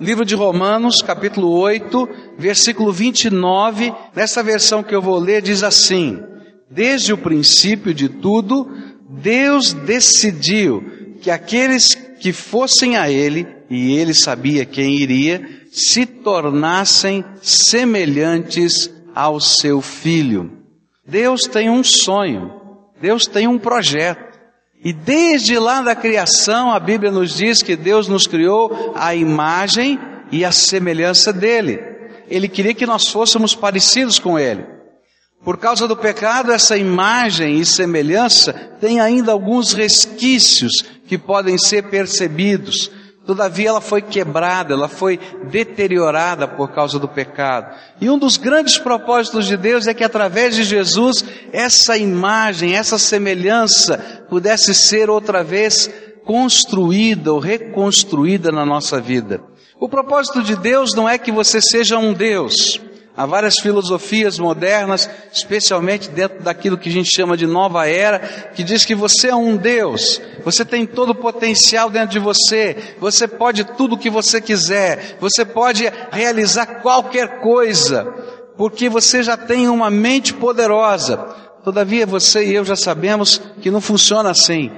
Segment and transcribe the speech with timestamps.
[0.00, 2.08] livro de Romanos, capítulo 8,
[2.38, 3.92] versículo 29.
[4.14, 6.22] Nessa versão que eu vou ler, diz assim:
[6.70, 8.68] Desde o princípio de tudo,
[9.08, 10.84] Deus decidiu
[11.20, 19.40] que aqueles que fossem a Ele, e Ele sabia quem iria, se tornassem semelhantes ao
[19.40, 20.52] seu Filho.
[21.06, 22.52] Deus tem um sonho,
[23.00, 24.27] Deus tem um projeto.
[24.84, 29.98] E desde lá da criação, a Bíblia nos diz que Deus nos criou a imagem
[30.30, 31.80] e a semelhança dele.
[32.28, 34.64] Ele queria que nós fôssemos parecidos com ele.
[35.44, 41.84] Por causa do pecado, essa imagem e semelhança tem ainda alguns resquícios que podem ser
[41.84, 42.90] percebidos.
[43.28, 47.76] Todavia ela foi quebrada, ela foi deteriorada por causa do pecado.
[48.00, 52.96] E um dos grandes propósitos de Deus é que através de Jesus, essa imagem, essa
[52.96, 55.90] semelhança pudesse ser outra vez
[56.24, 59.42] construída ou reconstruída na nossa vida.
[59.78, 62.80] O propósito de Deus não é que você seja um Deus,
[63.18, 68.20] Há várias filosofias modernas, especialmente dentro daquilo que a gente chama de nova era,
[68.54, 72.94] que diz que você é um Deus, você tem todo o potencial dentro de você,
[73.00, 78.04] você pode tudo o que você quiser, você pode realizar qualquer coisa,
[78.56, 81.16] porque você já tem uma mente poderosa.
[81.64, 84.70] Todavia você e eu já sabemos que não funciona assim.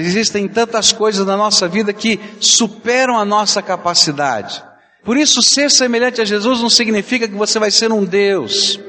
[0.00, 4.65] Existem tantas coisas na nossa vida que superam a nossa capacidade.
[5.06, 8.80] Por isso, ser semelhante a Jesus não significa que você vai ser um Deus.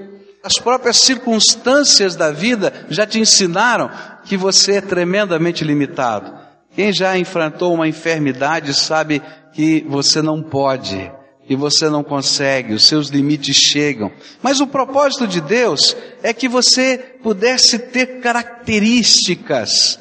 [0.44, 3.92] As próprias circunstâncias da vida já te ensinaram
[4.26, 6.34] que você é tremendamente limitado.
[6.76, 9.22] Quem já enfrentou uma enfermidade sabe
[9.54, 11.12] que você não pode,
[11.48, 14.12] que você não consegue, os seus limites chegam.
[14.42, 20.00] Mas o propósito de Deus é que você pudesse ter características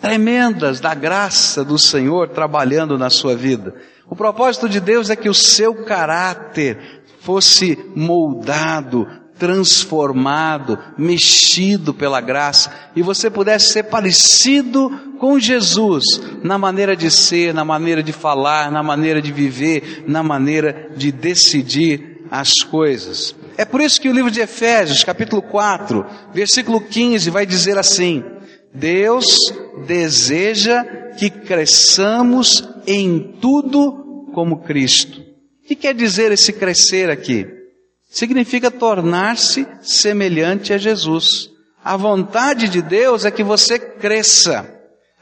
[0.00, 3.74] tremendas da graça do Senhor trabalhando na sua vida.
[4.10, 9.06] O propósito de Deus é que o seu caráter fosse moldado,
[9.38, 16.04] transformado, mexido pela graça e você pudesse ser parecido com Jesus
[16.42, 21.12] na maneira de ser, na maneira de falar, na maneira de viver, na maneira de
[21.12, 23.34] decidir as coisas.
[23.56, 26.04] É por isso que o livro de Efésios, capítulo 4,
[26.34, 28.24] versículo 15, vai dizer assim:
[28.74, 29.24] Deus
[29.86, 30.82] deseja
[31.16, 35.20] que cresçamos em tudo como Cristo.
[35.20, 37.46] O que quer dizer esse crescer aqui?
[38.10, 41.50] Significa tornar-se semelhante a Jesus.
[41.84, 44.68] A vontade de Deus é que você cresça.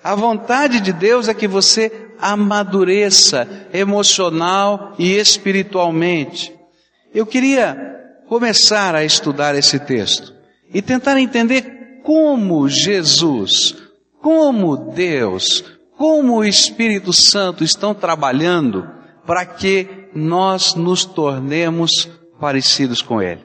[0.02, 6.54] A vontade de Deus é que você amadureça emocional e espiritualmente.
[7.14, 7.76] Eu queria
[8.26, 10.34] começar a estudar esse texto
[10.72, 13.76] e tentar entender como Jesus,
[14.22, 18.88] como Deus, como o Espírito Santo estão trabalhando
[19.26, 22.08] para que nós nos tornemos
[22.40, 23.44] parecidos com Ele.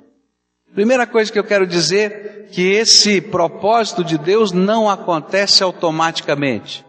[0.73, 6.85] Primeira coisa que eu quero dizer, que esse propósito de Deus não acontece automaticamente.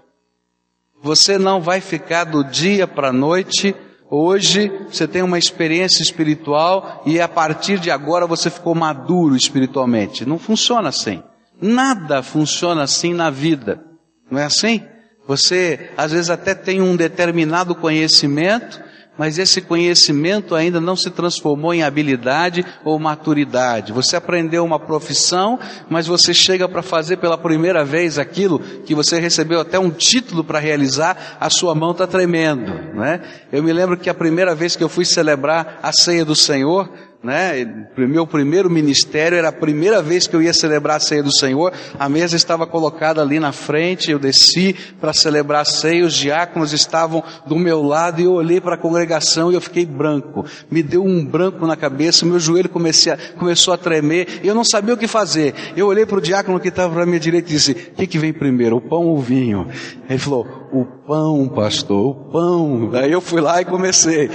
[1.02, 3.74] Você não vai ficar do dia para a noite,
[4.10, 10.26] hoje você tem uma experiência espiritual e a partir de agora você ficou maduro espiritualmente.
[10.26, 11.22] Não funciona assim.
[11.60, 13.82] Nada funciona assim na vida.
[14.30, 14.82] Não é assim?
[15.26, 18.82] Você às vezes até tem um determinado conhecimento,
[19.16, 23.92] mas esse conhecimento ainda não se transformou em habilidade ou maturidade.
[23.92, 25.58] Você aprendeu uma profissão,
[25.88, 30.42] mas você chega para fazer pela primeira vez aquilo que você recebeu até um título
[30.42, 33.20] para realizar, a sua mão está tremendo, né?
[33.52, 36.90] Eu me lembro que a primeira vez que eu fui celebrar a ceia do Senhor,
[37.24, 37.86] né?
[37.96, 41.72] Meu primeiro ministério era a primeira vez que eu ia celebrar a ceia do Senhor.
[41.98, 44.10] A mesa estava colocada ali na frente.
[44.10, 46.04] Eu desci para celebrar a ceia.
[46.04, 49.86] Os diáconos estavam do meu lado e eu olhei para a congregação e eu fiquei
[49.86, 50.44] branco.
[50.70, 52.26] Me deu um branco na cabeça.
[52.26, 54.40] Meu joelho comecei a, começou a tremer.
[54.44, 55.54] Eu não sabia o que fazer.
[55.74, 58.18] Eu olhei para o diácono que estava para minha direita e disse: "O que, que
[58.18, 59.66] vem primeiro, o pão ou o vinho?"
[60.10, 64.28] Ele falou: "O pão, pastor, o pão." Aí eu fui lá e comecei.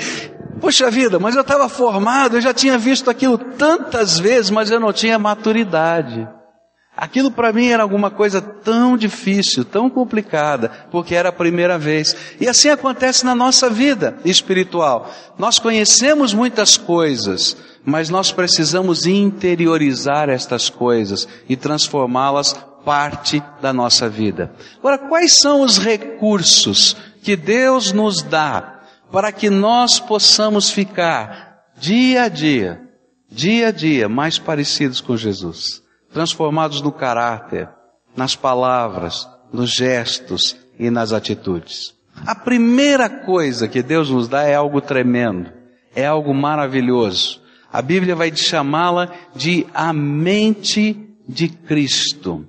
[0.59, 4.79] Poxa vida, mas eu estava formado, eu já tinha visto aquilo tantas vezes, mas eu
[4.79, 6.27] não tinha maturidade.
[6.95, 12.13] Aquilo para mim era alguma coisa tão difícil, tão complicada, porque era a primeira vez.
[12.41, 15.09] E assim acontece na nossa vida espiritual.
[15.37, 17.55] Nós conhecemos muitas coisas,
[17.85, 22.53] mas nós precisamos interiorizar estas coisas e transformá-las
[22.83, 24.51] parte da nossa vida.
[24.79, 28.78] Agora, quais são os recursos que Deus nos dá
[29.11, 32.81] para que nós possamos ficar dia a dia,
[33.29, 37.69] dia a dia, mais parecidos com Jesus, transformados no caráter,
[38.15, 41.93] nas palavras, nos gestos e nas atitudes.
[42.25, 45.51] A primeira coisa que Deus nos dá é algo tremendo,
[45.95, 47.41] é algo maravilhoso.
[47.71, 52.45] A Bíblia vai chamá-la de a mente de Cristo.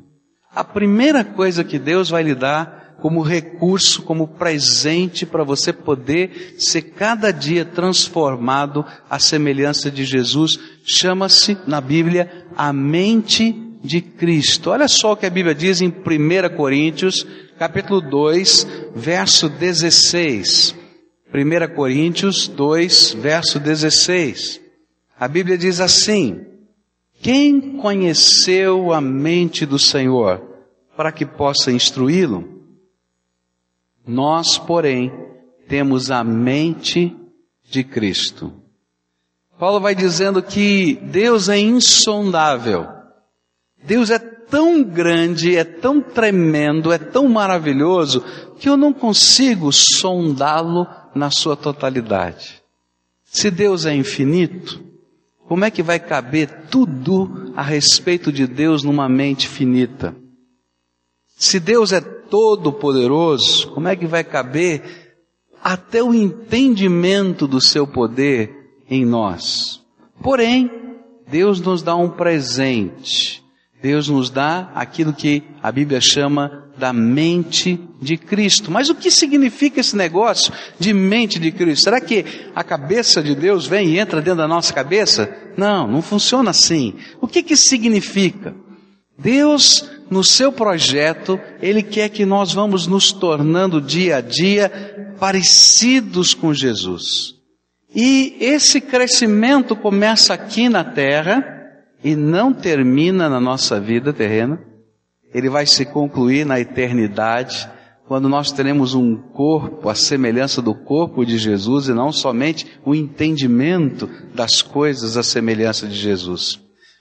[0.52, 6.56] A primeira coisa que Deus vai lhe dar como recurso, como presente para você poder
[6.58, 14.70] ser cada dia transformado à semelhança de Jesus, chama-se na Bíblia a mente de Cristo.
[14.70, 17.26] Olha só o que a Bíblia diz em 1 Coríntios,
[17.58, 20.74] capítulo 2, verso 16.
[21.32, 24.60] 1 Coríntios 2, verso 16.
[25.18, 26.40] A Bíblia diz assim:
[27.22, 30.42] Quem conheceu a mente do Senhor
[30.96, 32.49] para que possa instruí-lo?
[34.06, 35.12] Nós, porém,
[35.68, 37.16] temos a mente
[37.70, 38.52] de Cristo.
[39.58, 42.88] Paulo vai dizendo que Deus é insondável.
[43.82, 48.24] Deus é tão grande, é tão tremendo, é tão maravilhoso,
[48.58, 52.60] que eu não consigo sondá-lo na sua totalidade.
[53.24, 54.82] Se Deus é infinito,
[55.46, 60.14] como é que vai caber tudo a respeito de Deus numa mente finita?
[61.40, 65.16] Se Deus é todo poderoso, como é que vai caber
[65.64, 68.54] até o entendimento do seu poder
[68.90, 69.80] em nós?
[70.22, 70.70] Porém,
[71.26, 73.42] Deus nos dá um presente.
[73.82, 78.70] Deus nos dá aquilo que a Bíblia chama da mente de Cristo.
[78.70, 81.84] Mas o que significa esse negócio de mente de Cristo?
[81.84, 82.22] Será que
[82.54, 85.34] a cabeça de Deus vem e entra dentro da nossa cabeça?
[85.56, 86.96] Não, não funciona assim.
[87.18, 88.54] O que que significa?
[89.18, 96.34] Deus, no seu projeto, Ele quer que nós vamos nos tornando dia a dia parecidos
[96.34, 97.34] com Jesus.
[97.94, 101.44] E esse crescimento começa aqui na terra
[102.02, 104.60] e não termina na nossa vida terrena.
[105.32, 107.68] Ele vai se concluir na eternidade,
[108.06, 112.92] quando nós teremos um corpo, a semelhança do corpo de Jesus e não somente o
[112.94, 116.60] entendimento das coisas à semelhança de Jesus.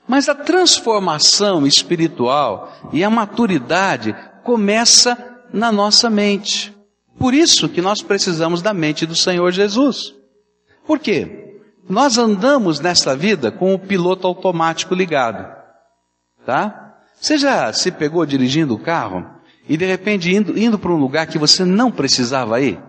[0.09, 5.15] Mas a transformação espiritual e a maturidade começa
[5.53, 6.75] na nossa mente.
[7.19, 10.15] Por isso que nós precisamos da mente do Senhor Jesus.
[10.87, 11.61] Por quê?
[11.87, 15.47] Nós andamos nessa vida com o piloto automático ligado.
[16.43, 16.95] Tá?
[17.21, 19.23] Você já se pegou dirigindo o carro
[19.67, 22.81] e de repente indo, indo para um lugar que você não precisava ir?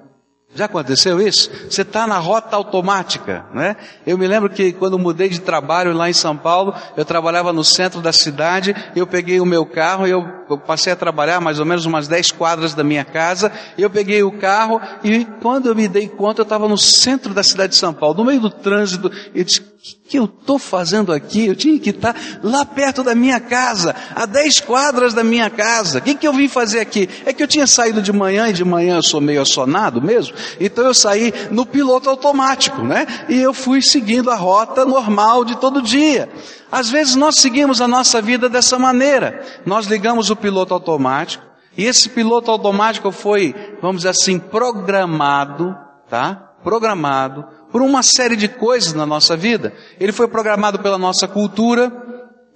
[0.52, 1.48] Já aconteceu isso?
[1.70, 3.76] Você está na rota automática, né?
[4.04, 7.62] Eu me lembro que quando mudei de trabalho lá em São Paulo, eu trabalhava no
[7.62, 10.24] centro da cidade, eu peguei o meu carro e eu,
[10.66, 14.32] passei a trabalhar mais ou menos umas 10 quadras da minha casa, eu peguei o
[14.32, 17.94] carro e quando eu me dei conta eu estava no centro da cidade de São
[17.94, 21.46] Paulo, no meio do trânsito, eu disse, que eu estou fazendo aqui?
[21.46, 25.98] Eu tinha que estar lá perto da minha casa, a 10 quadras da minha casa.
[25.98, 27.08] O que, que eu vim fazer aqui?
[27.24, 30.36] É que eu tinha saído de manhã e de manhã eu sou meio assonado mesmo,
[30.60, 33.06] então eu saí no piloto automático, né?
[33.28, 36.28] E eu fui seguindo a rota normal de todo dia.
[36.70, 39.44] Às vezes nós seguimos a nossa vida dessa maneira.
[39.64, 41.44] Nós ligamos o piloto automático
[41.76, 45.76] e esse piloto automático foi, vamos dizer assim, programado,
[46.08, 46.52] tá?
[46.62, 49.72] Programado por uma série de coisas na nossa vida.
[49.98, 51.92] Ele foi programado pela nossa cultura,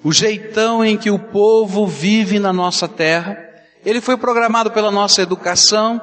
[0.03, 3.39] o jeitão em que o povo vive na nossa terra.
[3.85, 6.01] Ele foi programado pela nossa educação.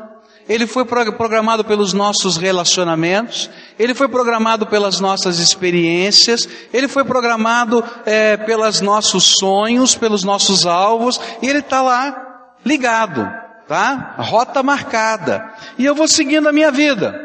[0.50, 3.50] Ele foi programado pelos nossos relacionamentos.
[3.78, 6.48] Ele foi programado pelas nossas experiências.
[6.74, 11.20] Ele foi programado é, pelos nossos sonhos, pelos nossos alvos.
[11.42, 13.32] E ele está lá ligado,
[13.68, 14.16] tá?
[14.18, 15.54] Rota marcada.
[15.78, 17.21] E eu vou seguindo a minha vida.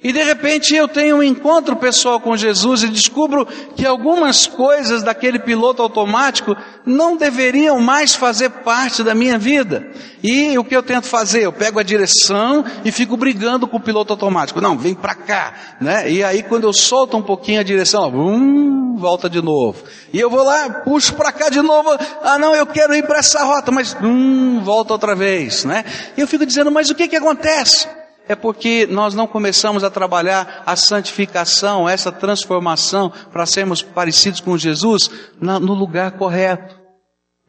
[0.00, 5.02] E de repente eu tenho um encontro pessoal com Jesus e descubro que algumas coisas
[5.02, 9.90] daquele piloto automático não deveriam mais fazer parte da minha vida.
[10.22, 11.42] E o que eu tento fazer?
[11.42, 14.60] Eu pego a direção e fico brigando com o piloto automático.
[14.60, 16.08] Não, vem para cá, né?
[16.08, 19.82] E aí quando eu solto um pouquinho a direção, hum, volta de novo.
[20.12, 21.90] E eu vou lá, puxo para cá de novo.
[22.22, 25.84] Ah, não, eu quero ir para essa rota, mas hum, volta outra vez, né?
[26.16, 27.97] E eu fico dizendo, mas o que que acontece?
[28.28, 34.56] É porque nós não começamos a trabalhar a santificação, essa transformação para sermos parecidos com
[34.58, 36.78] Jesus no lugar correto.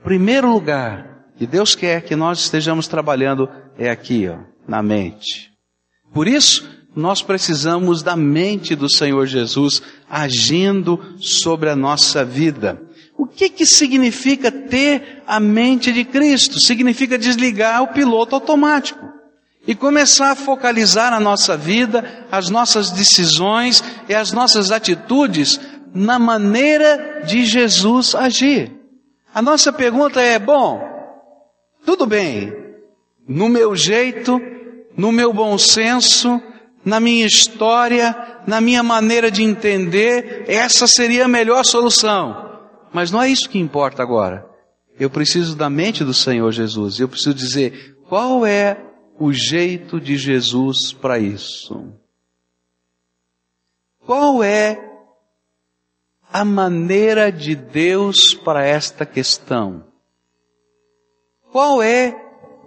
[0.02, 5.52] Primeiro lugar que Deus quer que nós estejamos trabalhando é aqui, ó, na mente.
[6.14, 12.82] Por isso, nós precisamos da mente do Senhor Jesus agindo sobre a nossa vida.
[13.18, 16.58] O que que significa ter a mente de Cristo?
[16.58, 19.19] Significa desligar o piloto automático
[19.70, 25.60] e começar a focalizar a nossa vida, as nossas decisões e as nossas atitudes
[25.94, 28.76] na maneira de Jesus agir.
[29.32, 30.82] A nossa pergunta é: bom,
[31.86, 32.52] tudo bem,
[33.28, 34.42] no meu jeito,
[34.98, 36.42] no meu bom senso,
[36.84, 42.58] na minha história, na minha maneira de entender, essa seria a melhor solução.
[42.92, 44.48] Mas não é isso que importa agora.
[45.00, 47.00] Eu preciso da mente do Senhor Jesus.
[47.00, 48.89] Eu preciso dizer qual é
[49.20, 51.94] o jeito de Jesus para isso.
[54.06, 54.90] Qual é
[56.32, 59.84] a maneira de Deus para esta questão?
[61.52, 62.16] Qual é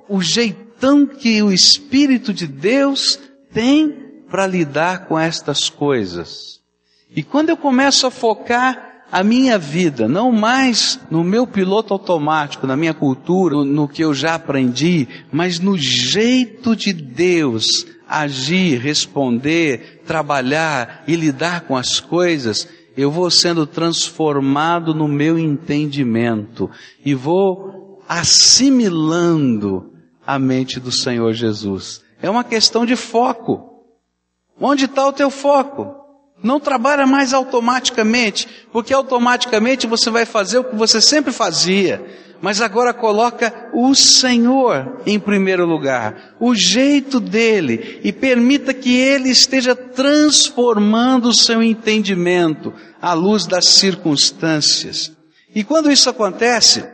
[0.09, 3.19] o jeitão que o Espírito de Deus
[3.53, 3.91] tem
[4.29, 6.63] para lidar com estas coisas?
[7.09, 12.67] E quando eu começo a focar a minha vida, não mais no meu piloto automático,
[12.67, 18.81] na minha cultura, no, no que eu já aprendi, mas no jeito de Deus agir,
[18.81, 22.67] responder, trabalhar e lidar com as coisas,
[22.97, 26.71] eu vou sendo transformado no meu entendimento
[27.05, 29.93] e vou assimilando
[30.27, 32.03] a mente do Senhor Jesus.
[32.23, 33.85] É uma questão de foco.
[34.59, 36.02] Onde está o teu foco?
[36.43, 42.05] Não trabalha mais automaticamente, porque automaticamente você vai fazer o que você sempre fazia,
[42.43, 49.29] mas agora coloca o Senhor em primeiro lugar, o jeito dele, e permita que ele
[49.29, 55.13] esteja transformando o seu entendimento à luz das circunstâncias.
[55.55, 56.85] E quando isso acontece,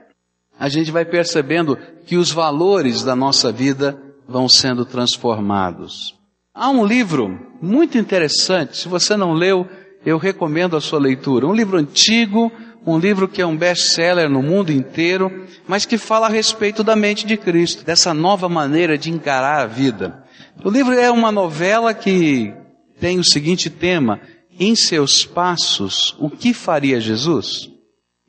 [0.59, 6.18] a gente vai percebendo que os valores da nossa vida vão sendo transformados.
[6.61, 9.65] Há um livro muito interessante, se você não leu,
[10.05, 11.47] eu recomendo a sua leitura.
[11.47, 12.51] Um livro antigo,
[12.85, 16.97] um livro que é um best-seller no mundo inteiro, mas que fala a respeito da
[16.97, 20.25] mente de Cristo, dessa nova maneira de encarar a vida.
[20.65, 22.53] O livro é uma novela que
[22.99, 24.21] tem o seguinte tema:
[24.59, 27.71] Em seus passos, o que faria Jesus?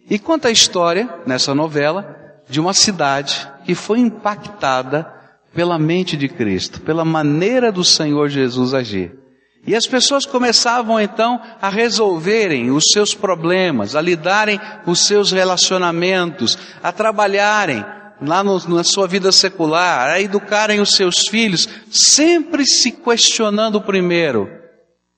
[0.08, 2.16] E conta a história, nessa novela,
[2.48, 5.19] de uma cidade que foi impactada
[5.54, 9.18] pela mente de Cristo, pela maneira do Senhor Jesus agir.
[9.68, 16.58] E as pessoas começavam então a resolverem os seus problemas, a lidarem os seus relacionamentos,
[16.82, 17.84] a trabalharem
[18.22, 24.50] lá no, na sua vida secular, a educarem os seus filhos, sempre se questionando primeiro,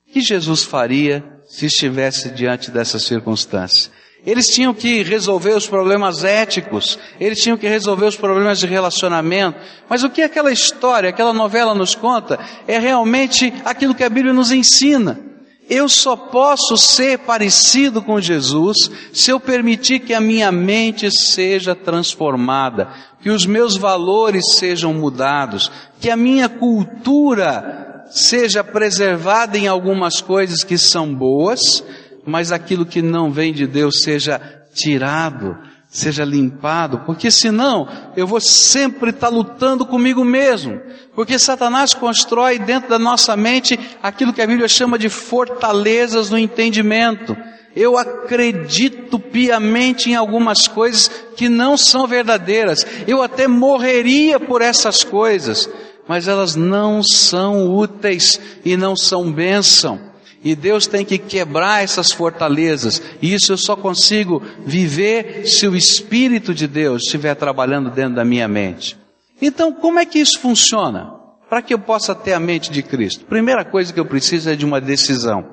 [0.07, 3.91] o que Jesus faria se estivesse diante dessa circunstância?
[4.25, 9.59] Eles tinham que resolver os problemas éticos, eles tinham que resolver os problemas de relacionamento.
[9.89, 14.33] Mas o que aquela história, aquela novela nos conta é realmente aquilo que a Bíblia
[14.33, 15.19] nos ensina.
[15.67, 21.73] Eu só posso ser parecido com Jesus se eu permitir que a minha mente seja
[21.73, 22.89] transformada,
[23.21, 30.63] que os meus valores sejam mudados, que a minha cultura seja preservada em algumas coisas
[30.63, 31.83] que são boas,
[32.25, 34.39] mas aquilo que não vem de Deus seja
[34.73, 35.57] tirado,
[35.89, 40.79] seja limpado, porque senão eu vou sempre estar lutando comigo mesmo,
[41.13, 46.37] porque Satanás constrói dentro da nossa mente aquilo que a Bíblia chama de fortalezas no
[46.37, 47.35] entendimento.
[47.75, 52.85] Eu acredito piamente em algumas coisas que não são verdadeiras.
[53.07, 55.69] Eu até morreria por essas coisas,
[56.07, 60.10] mas elas não são úteis e não são bênção.
[60.43, 63.01] E Deus tem que quebrar essas fortalezas.
[63.21, 68.25] E isso eu só consigo viver se o Espírito de Deus estiver trabalhando dentro da
[68.25, 68.98] minha mente.
[69.39, 71.13] Então, como é que isso funciona?
[71.48, 73.25] Para que eu possa ter a mente de Cristo?
[73.25, 75.45] Primeira coisa que eu preciso é de uma decisão.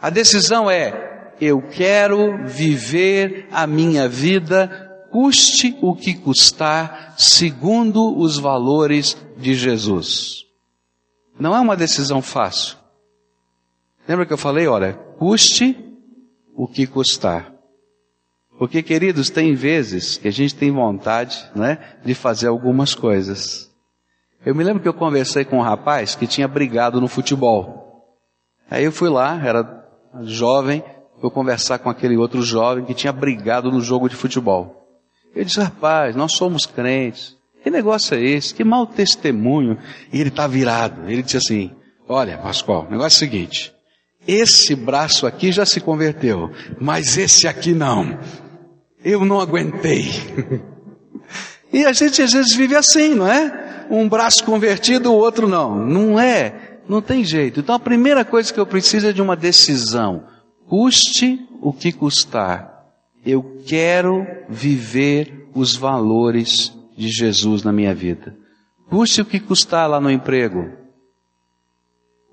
[0.00, 8.38] A decisão é: eu quero viver a minha vida, custe o que custar, segundo os
[8.38, 10.44] valores de Jesus.
[11.38, 12.79] Não é uma decisão fácil.
[14.10, 15.78] Lembra que eu falei, olha, custe
[16.56, 17.54] o que custar.
[18.58, 23.70] Porque, queridos, tem vezes que a gente tem vontade, né, de fazer algumas coisas.
[24.44, 28.18] Eu me lembro que eu conversei com um rapaz que tinha brigado no futebol.
[28.68, 29.88] Aí eu fui lá, era
[30.22, 30.82] jovem,
[31.20, 34.88] fui conversar com aquele outro jovem que tinha brigado no jogo de futebol.
[35.32, 37.36] Eu disse, rapaz, nós somos crentes.
[37.62, 38.52] Que negócio é esse?
[38.52, 39.78] Que mau testemunho.
[40.12, 41.08] E ele está virado.
[41.08, 41.70] Ele disse assim,
[42.08, 43.79] olha, Pascoal, o negócio é o seguinte.
[44.26, 46.50] Esse braço aqui já se converteu,
[46.80, 48.18] mas esse aqui não.
[49.04, 50.10] Eu não aguentei.
[51.72, 53.86] e a gente às vezes vive assim, não é?
[53.90, 55.74] Um braço convertido, o outro não.
[55.86, 56.80] Não é.
[56.88, 57.60] Não tem jeito.
[57.60, 60.24] Então a primeira coisa que eu preciso é de uma decisão.
[60.68, 62.84] Custe o que custar.
[63.24, 68.36] Eu quero viver os valores de Jesus na minha vida.
[68.88, 70.79] Custe o que custar lá no emprego.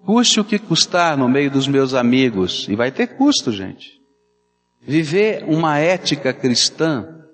[0.08, 4.00] Custe o que custar no meio dos meus amigos, e vai ter custo, gente.
[4.82, 7.26] Viver uma ética cristã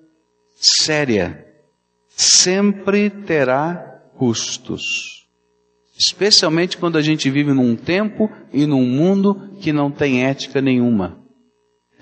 [0.56, 1.46] séria
[2.08, 3.76] sempre terá
[4.18, 5.24] custos.
[5.96, 11.16] Especialmente quando a gente vive num tempo e num mundo que não tem ética nenhuma.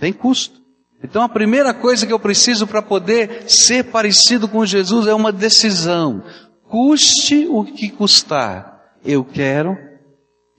[0.01, 0.59] Tem custo.
[1.05, 5.33] Então a primeira coisa que eu preciso para poder ser parecido com Jesus é uma
[5.33, 6.25] decisão.
[6.63, 8.97] Custe o que custar.
[9.05, 9.92] Eu quero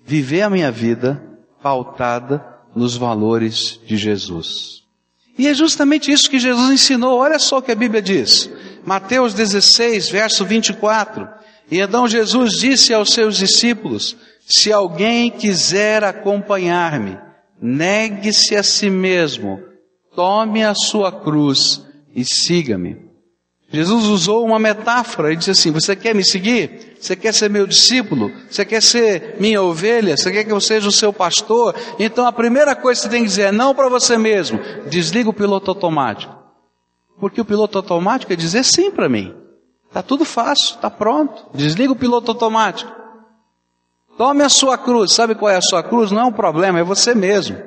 [0.04, 1.22] viver a minha vida
[1.62, 2.46] pautada
[2.76, 4.84] nos valores de Jesus.
[5.38, 7.20] E é justamente isso que Jesus ensinou.
[7.20, 8.50] Olha só o que a Bíblia diz.
[8.86, 11.28] Mateus 16, verso 24.
[11.72, 17.18] E então Jesus disse aos seus discípulos: Se alguém quiser acompanhar-me,
[17.60, 19.60] negue-se a si mesmo,
[20.16, 21.84] tome a sua cruz
[22.14, 23.13] e siga-me.
[23.74, 26.96] Jesus usou uma metáfora e disse assim: Você quer me seguir?
[27.02, 28.32] Você quer ser meu discípulo?
[28.48, 30.16] Você quer ser minha ovelha?
[30.16, 31.74] Você quer que eu seja o seu pastor?
[31.98, 34.60] Então a primeira coisa que você tem que dizer é não para você mesmo.
[34.88, 36.32] Desliga o piloto automático.
[37.20, 39.34] Porque o piloto automático é dizer sim para mim.
[39.88, 41.48] Está tudo fácil, está pronto.
[41.52, 42.92] Desliga o piloto automático.
[44.16, 45.14] Tome a sua cruz.
[45.14, 46.12] Sabe qual é a sua cruz?
[46.12, 47.58] Não é um problema, é você mesmo.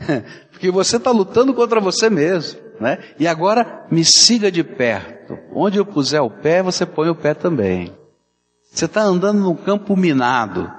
[0.52, 2.60] Porque você está lutando contra você mesmo.
[2.78, 2.98] Né?
[3.18, 5.15] E agora me siga de perto.
[5.52, 7.92] Onde eu puser o pé, você põe o pé também.
[8.72, 10.70] Você está andando num campo minado.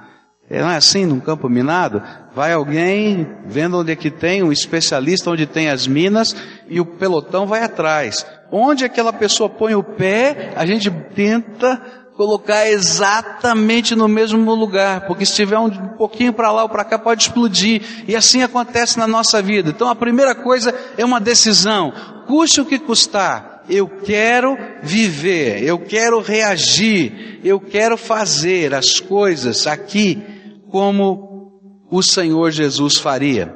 [0.50, 2.02] É, não é assim num campo minado?
[2.34, 6.34] Vai alguém vendo onde é que tem, um especialista onde tem as minas,
[6.68, 8.24] e o pelotão vai atrás.
[8.50, 11.80] Onde aquela pessoa põe o pé, a gente tenta
[12.18, 16.98] colocar exatamente no mesmo lugar, porque se tiver um pouquinho para lá ou para cá
[16.98, 19.70] pode explodir, e assim acontece na nossa vida.
[19.70, 21.92] Então a primeira coisa é uma decisão,
[22.26, 29.66] custe o que custar, eu quero viver, eu quero reagir, eu quero fazer as coisas
[29.66, 30.22] aqui
[30.70, 33.54] como o Senhor Jesus faria.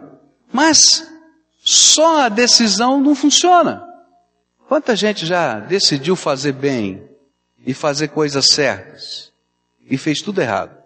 [0.53, 1.07] Mas
[1.63, 3.85] só a decisão não funciona.
[4.69, 7.13] Quanta gente já decidiu fazer bem,
[7.67, 9.33] e fazer coisas certas
[9.89, 10.77] e fez tudo errado.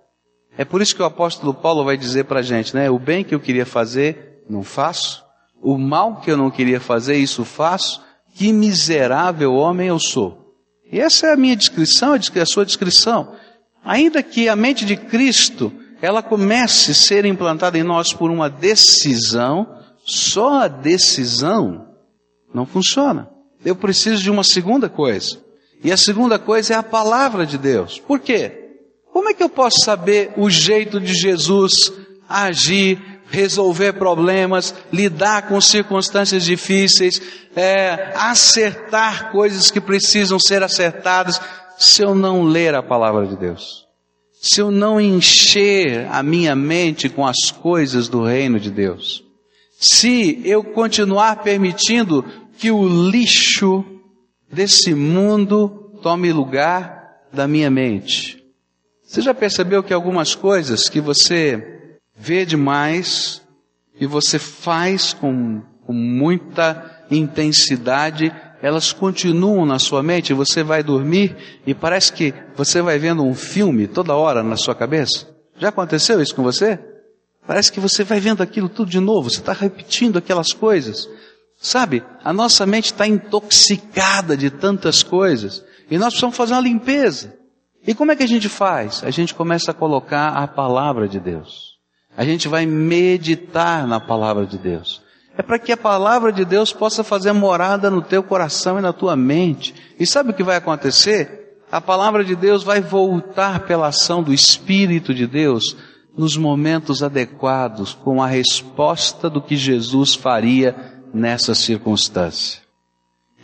[0.59, 2.91] É por isso que o apóstolo Paulo vai dizer para a gente, né?
[2.91, 5.25] O bem que eu queria fazer, não faço.
[5.61, 8.03] O mal que eu não queria fazer, isso faço.
[8.37, 10.55] Que miserável homem eu sou.
[10.93, 13.33] E essa é a minha descrição, a sua descrição.
[13.83, 15.73] Ainda que a mente de Cristo,
[16.03, 19.67] ela comece a ser implantada em nós por uma decisão,
[20.05, 21.89] só a decisão
[22.53, 23.27] não funciona.
[23.65, 25.39] Eu preciso de uma segunda coisa.
[25.83, 27.99] E a segunda coisa é a palavra de Deus.
[27.99, 28.75] Por quê?
[29.15, 31.73] Como é que eu posso saber o jeito de Jesus
[32.29, 37.21] agir, resolver problemas, lidar com circunstâncias difíceis,
[37.55, 41.41] é, acertar coisas que precisam ser acertadas,
[41.79, 43.87] se eu não ler a palavra de Deus?
[44.41, 49.25] Se eu não encher a minha mente com as coisas do reino de Deus?
[49.79, 52.25] Se eu continuar permitindo
[52.59, 53.85] que o lixo
[54.51, 58.43] desse mundo tome lugar da minha mente.
[59.05, 61.76] Você já percebeu que algumas coisas que você
[62.17, 63.43] vê demais
[64.01, 71.37] e você faz com, com muita intensidade, elas continuam na sua mente, você vai dormir
[71.67, 75.29] e parece que você vai vendo um filme toda hora na sua cabeça?
[75.59, 76.79] Já aconteceu isso com você?
[77.47, 81.09] Parece que você vai vendo aquilo tudo de novo, você está repetindo aquelas coisas.
[81.59, 87.35] Sabe, a nossa mente está intoxicada de tantas coisas e nós precisamos fazer uma limpeza.
[87.87, 89.03] E como é que a gente faz?
[89.05, 91.76] A gente começa a colocar a palavra de Deus.
[92.17, 95.03] A gente vai meditar na palavra de Deus.
[95.37, 98.93] É para que a palavra de Deus possa fazer morada no teu coração e na
[98.93, 99.75] tua mente.
[100.01, 101.59] E sabe o que vai acontecer?
[101.71, 105.77] A palavra de Deus vai voltar pela ação do Espírito de Deus
[106.17, 110.75] nos momentos adequados, com a resposta do que Jesus faria
[111.13, 112.66] nessa circunstância.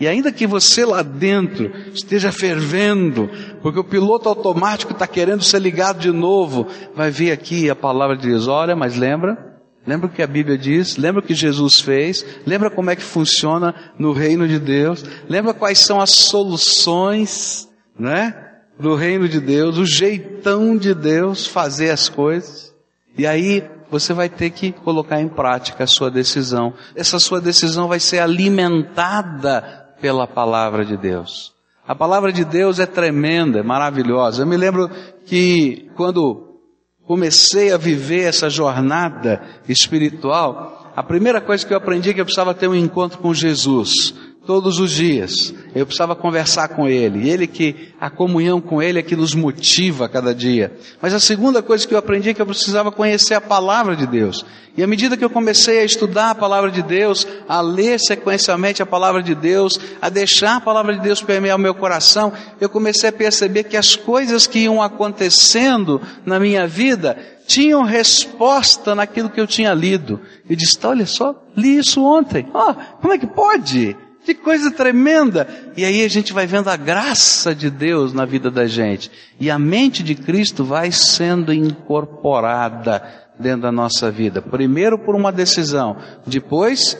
[0.03, 3.31] E ainda que você lá dentro esteja fervendo,
[3.62, 8.17] porque o piloto automático está querendo ser ligado de novo, vai ver aqui a palavra
[8.17, 9.61] Deus, olha, mas lembra?
[9.87, 10.97] Lembra o que a Bíblia diz?
[10.97, 12.27] Lembra o que Jesus fez?
[12.45, 15.05] Lembra como é que funciona no reino de Deus?
[15.29, 18.35] Lembra quais são as soluções, né?
[18.81, 22.75] Do reino de Deus, o jeitão de Deus fazer as coisas.
[23.17, 26.75] E aí você vai ter que colocar em prática a sua decisão.
[26.97, 31.55] Essa sua decisão vai ser alimentada pela palavra de Deus.
[31.87, 34.43] A palavra de Deus é tremenda, é maravilhosa.
[34.43, 34.91] Eu me lembro
[35.25, 36.59] que quando
[37.05, 42.25] comecei a viver essa jornada espiritual, a primeira coisa que eu aprendi é que eu
[42.25, 44.15] precisava ter um encontro com Jesus.
[44.47, 45.55] Todos os dias.
[45.75, 47.25] Eu precisava conversar com Ele.
[47.25, 50.73] E Ele que, a comunhão com Ele é que nos motiva cada dia.
[51.01, 54.07] Mas a segunda coisa que eu aprendi é que eu precisava conhecer a palavra de
[54.07, 54.45] Deus.
[54.77, 58.83] E à medida que eu comecei a estudar a palavra de Deus, a ler sequencialmente
[58.83, 62.69] a palavra de Deus, a deixar a palavra de Deus permear o meu coração, eu
[62.69, 69.29] comecei a perceber que as coisas que iam acontecendo na minha vida tinham resposta naquilo
[69.29, 70.21] que eu tinha lido.
[70.49, 72.49] E disse, olha só, li isso ontem.
[72.55, 73.95] Oh, como é que pode?
[74.25, 75.73] Que coisa tremenda!
[75.77, 79.11] E aí a gente vai vendo a graça de Deus na vida da gente.
[79.41, 83.03] E a mente de Cristo vai sendo incorporada
[83.39, 84.41] dentro da nossa vida.
[84.41, 86.97] Primeiro por uma decisão, depois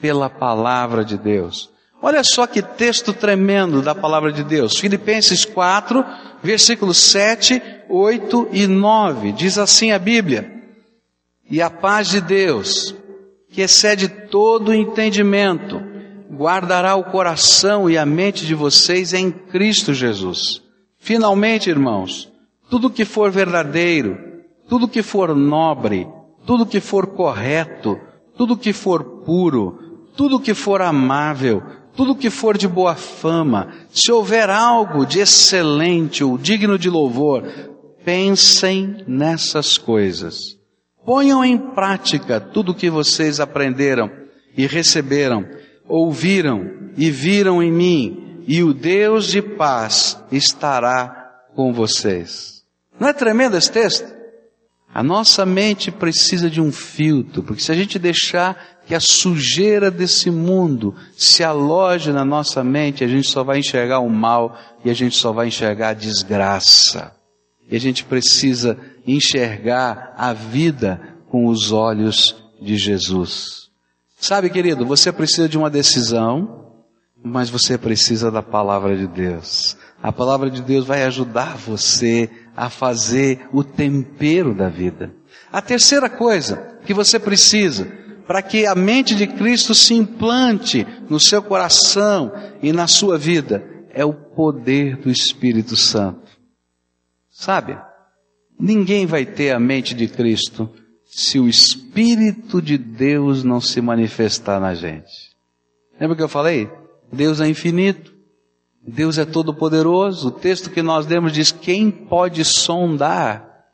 [0.00, 1.70] pela palavra de Deus.
[2.02, 4.76] Olha só que texto tremendo da palavra de Deus.
[4.76, 6.04] Filipenses 4,
[6.42, 9.32] versículos 7, 8 e 9.
[9.32, 10.62] Diz assim a Bíblia:
[11.50, 12.94] E a paz de Deus,
[13.50, 15.82] que excede todo entendimento,
[16.30, 20.62] guardará o coração e a mente de vocês em Cristo Jesus.
[20.98, 22.30] Finalmente, irmãos,
[22.68, 24.18] tudo que for verdadeiro,
[24.68, 26.06] tudo que for nobre,
[26.44, 27.98] tudo que for correto,
[28.36, 29.78] tudo que for puro,
[30.16, 31.62] tudo que for amável,
[31.94, 37.42] tudo que for de boa fama, se houver algo de excelente ou digno de louvor,
[38.04, 40.56] pensem nessas coisas.
[41.04, 44.10] Ponham em prática tudo o que vocês aprenderam
[44.56, 45.46] e receberam
[45.88, 52.62] ouviram e viram em mim, e o Deus de paz estará com vocês.
[52.98, 54.16] Não é tremendo esse texto?
[54.92, 59.90] A nossa mente precisa de um filtro, porque se a gente deixar que a sujeira
[59.90, 64.88] desse mundo se aloje na nossa mente, a gente só vai enxergar o mal e
[64.88, 67.12] a gente só vai enxergar a desgraça.
[67.68, 73.65] E a gente precisa enxergar a vida com os olhos de Jesus.
[74.26, 76.82] Sabe, querido, você precisa de uma decisão,
[77.22, 79.76] mas você precisa da palavra de Deus.
[80.02, 85.14] A palavra de Deus vai ajudar você a fazer o tempero da vida.
[85.52, 87.86] A terceira coisa que você precisa
[88.26, 93.64] para que a mente de Cristo se implante no seu coração e na sua vida
[93.90, 96.32] é o poder do Espírito Santo.
[97.30, 97.78] Sabe?
[98.58, 100.68] Ninguém vai ter a mente de Cristo
[101.16, 105.34] se o Espírito de Deus não se manifestar na gente.
[105.98, 106.70] Lembra que eu falei?
[107.10, 108.14] Deus é infinito.
[108.86, 110.28] Deus é todo poderoso.
[110.28, 113.64] O texto que nós demos diz: quem pode sondar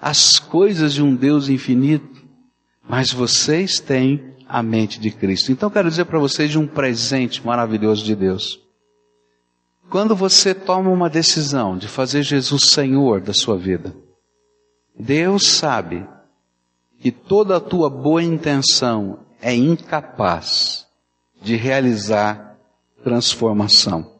[0.00, 2.24] as coisas de um Deus infinito?
[2.88, 5.50] Mas vocês têm a mente de Cristo.
[5.50, 8.60] Então quero dizer para vocês de um presente maravilhoso de Deus.
[9.90, 13.92] Quando você toma uma decisão de fazer Jesus Senhor da sua vida,
[14.96, 16.06] Deus sabe
[17.00, 20.86] que toda a tua boa intenção é incapaz
[21.40, 22.58] de realizar
[23.04, 24.18] transformação.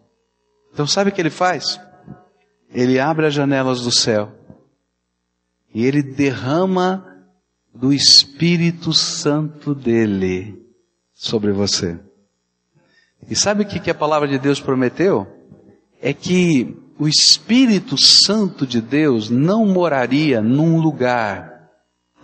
[0.72, 1.80] Então sabe o que ele faz?
[2.72, 4.32] Ele abre as janelas do céu
[5.74, 7.04] e ele derrama
[7.74, 10.64] do Espírito Santo dele
[11.14, 11.98] sobre você.
[13.28, 15.26] E sabe o que a palavra de Deus prometeu?
[16.00, 21.57] É que o Espírito Santo de Deus não moraria num lugar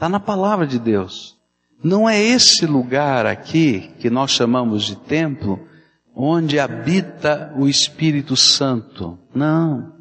[0.04, 1.34] Está na palavra de Deus.
[1.82, 5.66] Não é esse lugar aqui, que nós chamamos de templo,
[6.14, 9.18] onde habita o Espírito Santo.
[9.34, 9.94] Não.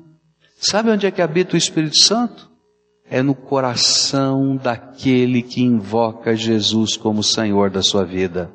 [0.60, 2.52] Sabe onde é que habita o Espírito Santo?
[3.10, 8.54] É no coração daquele que invoca Jesus como Senhor da sua vida.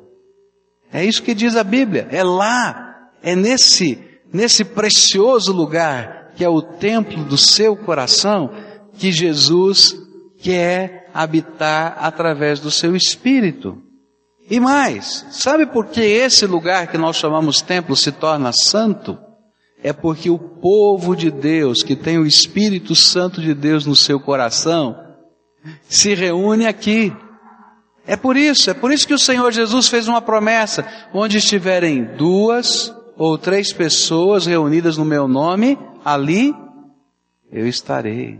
[0.93, 2.07] É isso que diz a Bíblia.
[2.11, 3.97] É lá, é nesse,
[4.31, 8.51] nesse precioso lugar que é o templo do seu coração
[8.99, 9.97] que Jesus
[10.43, 13.77] quer habitar através do seu espírito.
[14.49, 19.19] E mais, sabe por que esse lugar que nós chamamos templo se torna santo?
[19.83, 24.17] É porque o povo de Deus, que tem o Espírito Santo de Deus no seu
[24.17, 24.97] coração,
[25.89, 27.13] se reúne aqui.
[28.07, 32.05] É por isso, é por isso que o Senhor Jesus fez uma promessa: onde estiverem
[32.15, 36.55] duas ou três pessoas reunidas no meu nome, ali
[37.51, 38.39] eu estarei.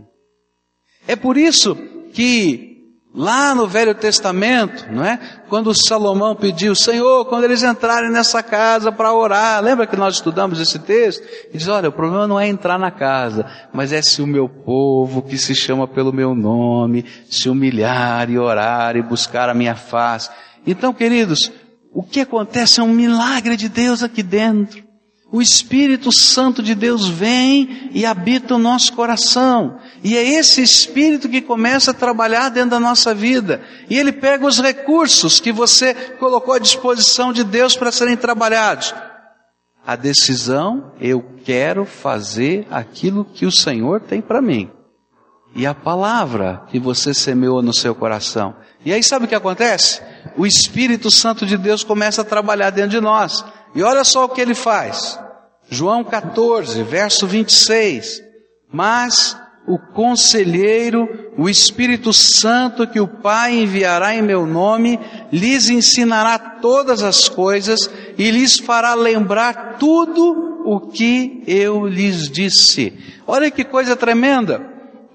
[1.06, 1.76] É por isso
[2.12, 2.69] que
[3.12, 5.18] Lá no Velho Testamento, não é?
[5.48, 10.60] Quando Salomão pediu, Senhor, quando eles entrarem nessa casa para orar, lembra que nós estudamos
[10.60, 11.26] esse texto?
[11.52, 14.48] E diz, olha, o problema não é entrar na casa, mas é se o meu
[14.48, 19.74] povo, que se chama pelo meu nome, se humilhar e orar e buscar a minha
[19.74, 20.30] face.
[20.64, 21.50] Então, queridos,
[21.92, 24.89] o que acontece é um milagre de Deus aqui dentro.
[25.32, 29.78] O Espírito Santo de Deus vem e habita o nosso coração.
[30.02, 33.62] E é esse Espírito que começa a trabalhar dentro da nossa vida.
[33.88, 38.92] E ele pega os recursos que você colocou à disposição de Deus para serem trabalhados.
[39.86, 44.68] A decisão, eu quero fazer aquilo que o Senhor tem para mim.
[45.54, 48.54] E a palavra que você semeou no seu coração.
[48.84, 50.02] E aí sabe o que acontece?
[50.36, 53.44] O Espírito Santo de Deus começa a trabalhar dentro de nós.
[53.74, 55.18] E olha só o que ele faz.
[55.68, 58.20] João 14, verso 26.
[58.72, 64.98] Mas o conselheiro, o Espírito Santo que o Pai enviará em meu nome,
[65.32, 72.98] lhes ensinará todas as coisas e lhes fará lembrar tudo o que eu lhes disse.
[73.26, 74.60] Olha que coisa tremenda.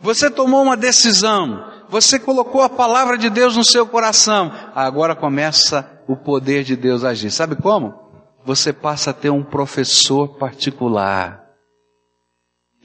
[0.02, 5.90] Você tomou uma decisão, você colocou a palavra de Deus no seu coração, agora começa
[6.08, 7.32] o poder de Deus agir.
[7.32, 8.05] Sabe como?
[8.46, 11.44] Você passa a ter um professor particular.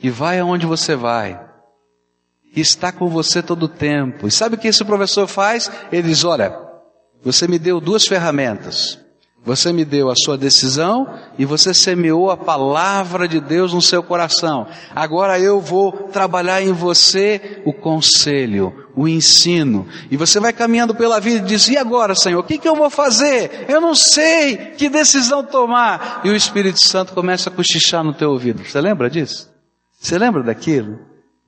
[0.02, 1.38] E vai aonde você vai.
[2.56, 4.26] E está com você todo o tempo.
[4.26, 5.70] E sabe o que esse professor faz?
[5.92, 6.58] Ele diz: Olha,
[7.22, 8.98] você me deu duas ferramentas.
[9.42, 14.02] Você me deu a sua decisão e você semeou a palavra de Deus no seu
[14.02, 14.66] coração.
[14.94, 19.88] Agora eu vou trabalhar em você o conselho, o ensino.
[20.10, 22.76] E você vai caminhando pela vida e diz: E agora, Senhor, o que, que eu
[22.76, 23.64] vou fazer?
[23.66, 26.20] Eu não sei que decisão tomar.
[26.22, 28.62] E o Espírito Santo começa a cochichar no teu ouvido.
[28.62, 29.50] Você lembra disso?
[29.98, 30.98] Você lembra daquilo?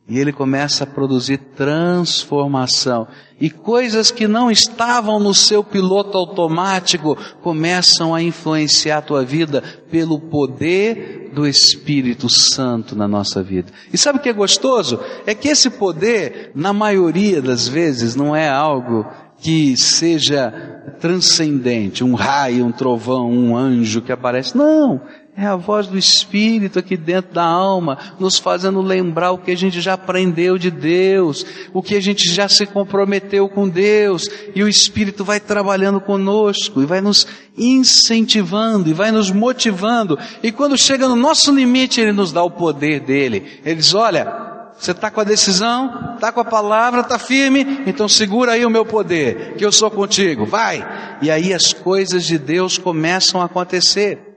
[0.09, 3.07] E ele começa a produzir transformação.
[3.43, 9.61] E coisas que não estavam no seu piloto automático começam a influenciar a tua vida
[9.91, 13.73] pelo poder do Espírito Santo na nossa vida.
[13.93, 15.01] E sabe o que é gostoso?
[15.27, 19.05] É que esse poder, na maioria das vezes, não é algo
[19.39, 20.53] que seja
[21.01, 24.57] transcendente, um raio, um trovão, um anjo que aparece.
[24.57, 25.01] Não,
[25.35, 29.57] é a voz do Espírito aqui dentro da alma, nos fazendo lembrar o que a
[29.57, 34.63] gente já aprendeu de Deus, o que a gente já se comprometeu com Deus, e
[34.63, 40.77] o Espírito vai trabalhando conosco, e vai nos incentivando, e vai nos motivando, e quando
[40.77, 43.61] chega no nosso limite, Ele nos dá o poder dele.
[43.65, 48.07] Ele diz: Olha, você está com a decisão, está com a palavra, está firme, então
[48.07, 51.19] segura aí o meu poder, que eu sou contigo, vai!
[51.23, 54.32] E aí as coisas de Deus começam a acontecer.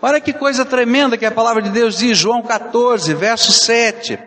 [0.00, 4.18] Olha que coisa tremenda que a palavra de Deus diz, João 14, verso 7.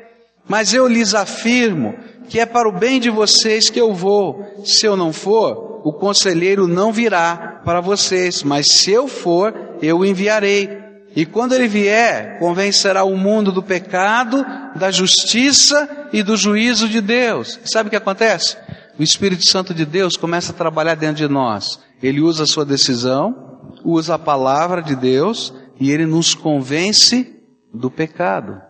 [0.48, 1.96] Mas eu lhes afirmo
[2.28, 4.64] que é para o bem de vocês que eu vou.
[4.66, 10.00] Se eu não for, o conselheiro não virá para vocês, mas se eu for, eu
[10.00, 10.78] o enviarei.
[11.16, 17.00] E quando ele vier, convencerá o mundo do pecado, da justiça e do juízo de
[17.00, 17.60] Deus.
[17.66, 18.58] Sabe o que acontece?
[19.00, 21.80] O Espírito Santo de Deus começa a trabalhar dentro de nós.
[22.04, 27.42] Ele usa a sua decisão, usa a palavra de Deus e ele nos convence
[27.74, 28.62] do pecado.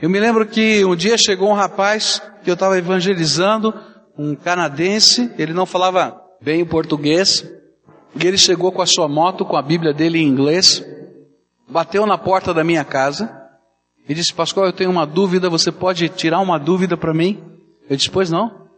[0.00, 3.74] Eu me lembro que um dia chegou um rapaz que eu estava evangelizando,
[4.16, 7.44] um canadense, ele não falava bem o português,
[8.14, 10.84] e ele chegou com a sua moto, com a Bíblia dele em inglês,
[11.68, 13.28] bateu na porta da minha casa
[14.08, 17.42] e disse: Pascoal, eu tenho uma dúvida, você pode tirar uma dúvida para mim?
[17.88, 18.68] Eu disse: Pois não.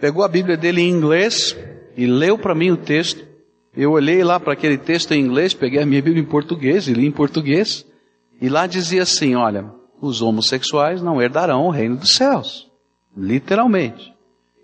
[0.00, 1.54] Pegou a Bíblia dele em inglês
[1.98, 3.33] e leu para mim o texto.
[3.76, 6.92] Eu olhei lá para aquele texto em inglês, peguei a minha Bíblia em português e
[6.92, 7.84] li em português.
[8.40, 12.70] E lá dizia assim: olha, os homossexuais não herdarão o reino dos céus.
[13.16, 14.14] Literalmente.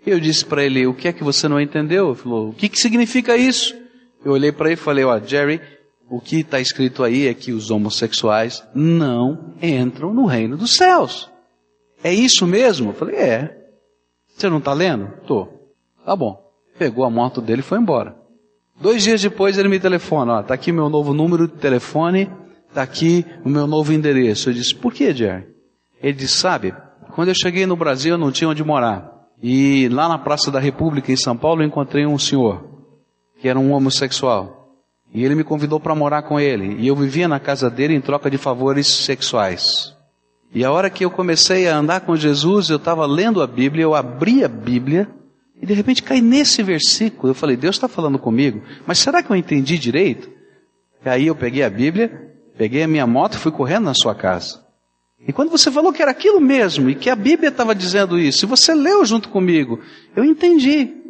[0.05, 2.07] Eu disse para ele: o que é que você não entendeu?
[2.07, 3.75] Ele falou: o que, que significa isso?
[4.23, 5.59] Eu olhei para ele e falei: ó, Jerry,
[6.09, 11.29] o que está escrito aí é que os homossexuais não entram no reino dos céus.
[12.01, 12.91] É isso mesmo?
[12.91, 13.57] Eu falei: é.
[14.29, 15.11] Você não está lendo?
[15.27, 15.47] Tô.
[16.05, 16.41] Tá bom.
[16.79, 18.20] Pegou a moto dele e foi embora.
[18.81, 22.31] Dois dias depois ele me telefona, ó, tá aqui meu novo número de telefone,
[22.73, 24.49] tá aqui o meu novo endereço.
[24.49, 25.45] Eu disse, por que, Jerry?
[26.01, 26.73] Ele disse, sabe,
[27.13, 29.11] quando eu cheguei no Brasil eu não tinha onde morar.
[29.41, 32.63] E lá na Praça da República em São Paulo eu encontrei um senhor,
[33.39, 34.61] que era um homossexual.
[35.13, 36.77] E ele me convidou para morar com ele.
[36.79, 39.95] E eu vivia na casa dele em troca de favores sexuais.
[40.53, 43.83] E a hora que eu comecei a andar com Jesus, eu estava lendo a Bíblia,
[43.83, 45.07] eu abri a Bíblia,
[45.61, 47.29] e de repente cai nesse versículo.
[47.29, 50.29] Eu falei, Deus está falando comigo, mas será que eu entendi direito?
[51.05, 54.15] E aí eu peguei a Bíblia, peguei a minha moto e fui correndo na sua
[54.15, 54.59] casa.
[55.27, 58.43] E quando você falou que era aquilo mesmo, e que a Bíblia estava dizendo isso,
[58.43, 59.79] e você leu junto comigo,
[60.15, 61.00] eu entendi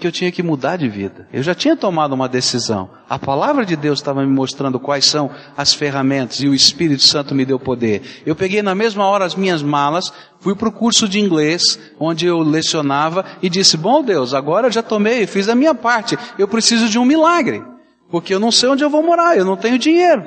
[0.00, 1.28] que eu tinha que mudar de vida.
[1.32, 2.90] Eu já tinha tomado uma decisão.
[3.08, 7.34] A palavra de Deus estava me mostrando quais são as ferramentas e o Espírito Santo
[7.34, 8.22] me deu poder.
[8.24, 10.10] Eu peguei na mesma hora as minhas malas,
[10.40, 14.72] fui para o curso de inglês, onde eu lecionava, e disse: Bom Deus, agora eu
[14.72, 16.18] já tomei, fiz a minha parte.
[16.38, 17.62] Eu preciso de um milagre,
[18.10, 20.24] porque eu não sei onde eu vou morar, eu não tenho dinheiro.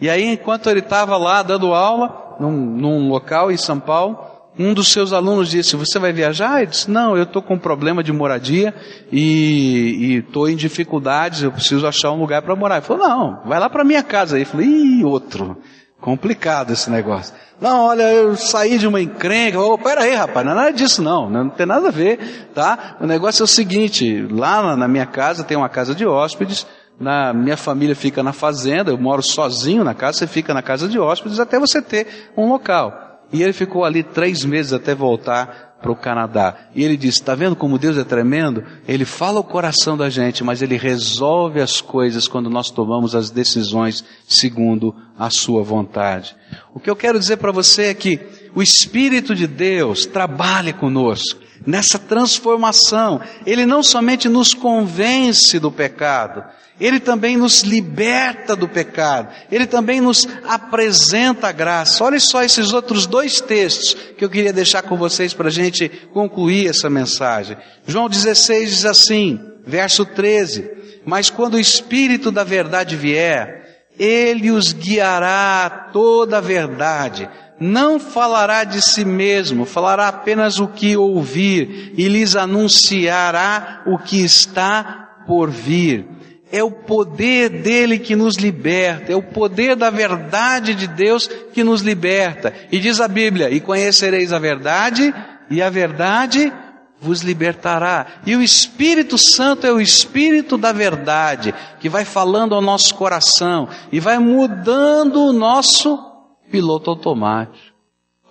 [0.00, 4.72] E aí, enquanto ele estava lá dando aula, num, num local em São Paulo, um
[4.72, 6.62] dos seus alunos disse: Você vai viajar?
[6.62, 8.74] Ele disse: Não, eu estou com um problema de moradia
[9.10, 12.76] e estou em dificuldades, eu preciso achar um lugar para morar.
[12.76, 14.36] Ele falou: Não, vai lá para minha casa.
[14.36, 15.56] Aí eu falei: Ih, outro.
[16.00, 17.34] Complicado esse negócio.
[17.58, 19.58] Não, olha, eu saí de uma encrenca.
[19.58, 22.96] Oh, pera aí, rapaz, não é nada disso não, não tem nada a ver, tá?
[23.00, 26.66] O negócio é o seguinte, lá na minha casa tem uma casa de hóspedes,
[27.00, 30.88] na minha família fica na fazenda, eu moro sozinho na casa, você fica na casa
[30.88, 33.03] de hóspedes até você ter um local.
[33.32, 36.56] E ele ficou ali três meses até voltar para o Canadá.
[36.74, 38.64] E ele disse: Está vendo como Deus é tremendo?
[38.88, 43.30] Ele fala o coração da gente, mas ele resolve as coisas quando nós tomamos as
[43.30, 46.34] decisões segundo a Sua vontade.
[46.72, 48.18] O que eu quero dizer para você é que
[48.54, 53.20] o Espírito de Deus trabalha conosco nessa transformação.
[53.46, 56.44] Ele não somente nos convence do pecado,
[56.80, 59.32] ele também nos liberta do pecado.
[59.50, 62.02] Ele também nos apresenta a graça.
[62.02, 65.88] Olha só esses outros dois textos que eu queria deixar com vocês para a gente
[66.12, 67.56] concluir essa mensagem.
[67.86, 70.68] João 16 diz assim, verso 13:
[71.06, 77.28] Mas quando o Espírito da verdade vier, ele os guiará a toda a verdade.
[77.58, 84.24] Não falará de si mesmo, falará apenas o que ouvir e lhes anunciará o que
[84.24, 86.06] está por vir
[86.54, 91.64] é o poder dele que nos liberta, é o poder da verdade de Deus que
[91.64, 92.54] nos liberta.
[92.70, 95.12] E diz a Bíblia: E conhecereis a verdade,
[95.50, 96.52] e a verdade
[97.00, 98.06] vos libertará.
[98.24, 103.68] E o Espírito Santo é o Espírito da verdade, que vai falando ao nosso coração
[103.90, 106.13] e vai mudando o nosso
[106.54, 107.74] piloto automático.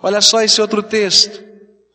[0.02, 1.44] Olha só esse outro texto.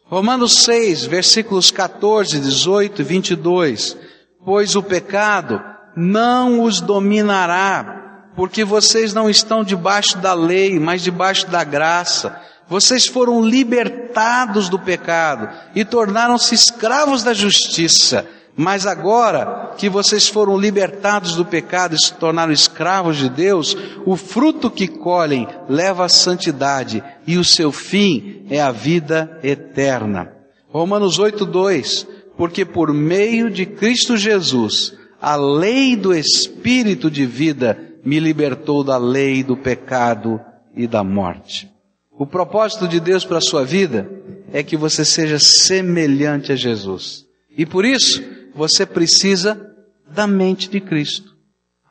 [0.05, 3.97] Romanos 6, versículos 14, 18 e 22.
[4.45, 5.59] Pois o pecado
[5.95, 12.39] não os dominará, porque vocês não estão debaixo da lei, mas debaixo da graça.
[12.67, 18.23] Vocês foram libertados do pecado e tornaram-se escravos da justiça.
[18.61, 23.73] Mas agora que vocês foram libertados do pecado e se tornaram escravos de Deus,
[24.05, 30.33] o fruto que colhem leva à santidade e o seu fim é a vida eterna.
[30.67, 38.19] Romanos 8:2 Porque por meio de Cristo Jesus a lei do Espírito de vida me
[38.19, 40.37] libertou da lei do pecado
[40.75, 41.71] e da morte.
[42.11, 44.11] O propósito de Deus para a sua vida
[44.51, 47.23] é que você seja semelhante a Jesus.
[47.57, 49.75] E por isso, você precisa
[50.07, 51.35] da mente de Cristo.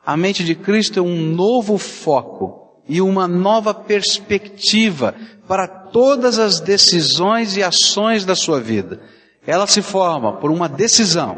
[0.05, 5.13] A mente de Cristo é um novo foco e uma nova perspectiva
[5.47, 8.99] para todas as decisões e ações da sua vida.
[9.45, 11.37] Ela se forma por uma decisão.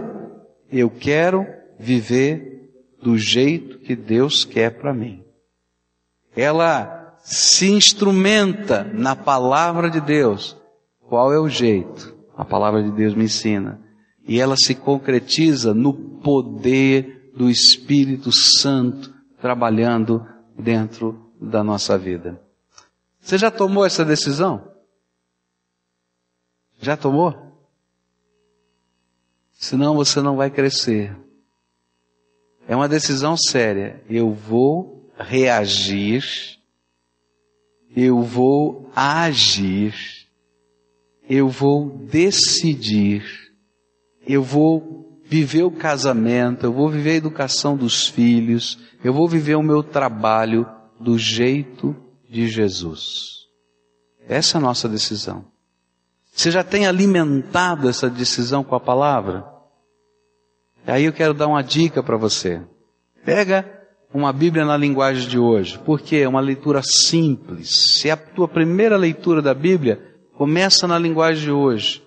[0.71, 1.45] Eu quero
[1.79, 2.69] viver
[3.01, 5.23] do jeito que Deus quer para mim.
[6.35, 10.57] Ela se instrumenta na palavra de Deus.
[11.07, 12.15] Qual é o jeito?
[12.37, 13.81] A palavra de Deus me ensina.
[14.27, 20.25] E ela se concretiza no poder do Espírito Santo trabalhando
[20.57, 22.41] dentro da nossa vida.
[23.19, 24.71] Você já tomou essa decisão?
[26.79, 27.51] Já tomou?
[29.53, 31.15] Senão você não vai crescer.
[32.67, 34.03] É uma decisão séria.
[34.09, 36.23] Eu vou reagir,
[37.95, 39.93] eu vou agir,
[41.29, 43.50] eu vou decidir,
[44.33, 49.55] eu vou viver o casamento, eu vou viver a educação dos filhos, eu vou viver
[49.55, 50.67] o meu trabalho
[50.99, 51.95] do jeito
[52.29, 53.47] de Jesus.
[54.27, 55.45] Essa é a nossa decisão.
[56.31, 59.45] Você já tem alimentado essa decisão com a palavra?
[60.87, 62.61] Aí eu quero dar uma dica para você.
[63.23, 63.65] Pega
[64.13, 67.69] uma Bíblia na linguagem de hoje, porque é uma leitura simples.
[67.69, 70.01] Se é a tua primeira leitura da Bíblia,
[70.35, 72.01] começa na linguagem de hoje.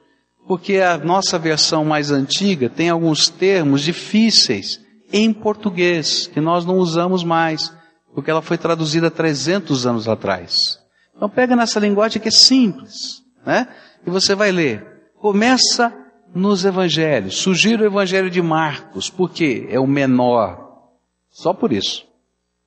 [0.47, 4.81] Porque a nossa versão mais antiga tem alguns termos difíceis
[5.13, 7.73] em português, que nós não usamos mais,
[8.15, 10.79] porque ela foi traduzida 300 anos atrás.
[11.17, 13.69] Então pega nessa linguagem que é simples, né?
[14.07, 14.85] E você vai ler.
[15.19, 15.93] Começa
[16.35, 17.37] nos evangelhos.
[17.37, 20.91] Sugiro o evangelho de Marcos, porque é o menor.
[21.31, 22.07] Só por isso.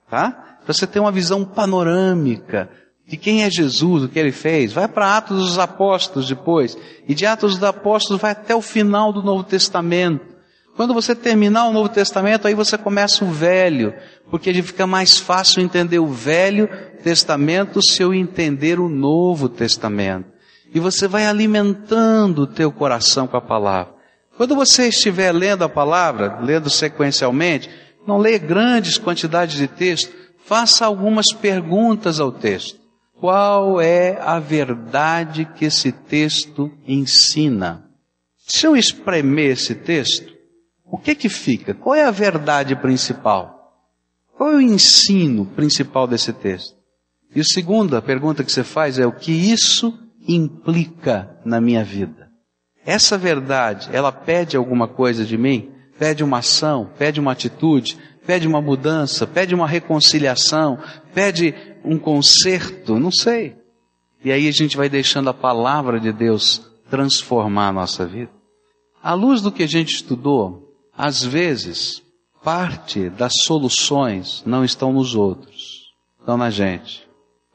[0.09, 0.31] Tá?
[0.63, 2.69] Para você ter uma visão panorâmica
[3.07, 4.73] de quem é Jesus, o que ele fez.
[4.73, 6.77] Vai para Atos dos Apóstolos depois.
[7.07, 10.35] E de Atos dos Apóstolos vai até o final do Novo Testamento.
[10.75, 13.93] Quando você terminar o Novo Testamento, aí você começa o Velho,
[14.29, 16.69] porque fica mais fácil entender o Velho
[17.01, 20.37] Testamento se eu entender o Novo Testamento
[20.73, 23.93] e você vai alimentando o teu coração com a palavra.
[24.35, 27.69] Quando você estiver lendo a palavra, lendo sequencialmente,
[28.05, 30.13] não leia grandes quantidades de texto,
[30.45, 32.76] faça algumas perguntas ao texto.
[33.19, 37.89] Qual é a verdade que esse texto ensina?
[38.37, 40.31] Se eu espremer esse texto,
[40.85, 41.73] o que que fica?
[41.73, 43.57] Qual é a verdade principal?
[44.37, 46.77] Qual é o ensino principal desse texto?
[47.35, 49.97] E a segunda pergunta que você faz é o que isso
[50.27, 52.29] implica na minha vida?
[52.85, 55.71] Essa verdade, ela pede alguma coisa de mim?
[55.97, 57.97] Pede uma ação, pede uma atitude,
[58.27, 60.77] pede uma mudança, pede uma reconciliação,
[61.17, 63.55] pede um conserto, não sei.
[64.23, 66.61] E aí a gente vai deixando a palavra de Deus
[66.91, 68.29] transformar a nossa vida.
[69.01, 72.03] À luz do que a gente estudou, às vezes,
[72.43, 77.09] parte das soluções não estão nos outros, estão na gente.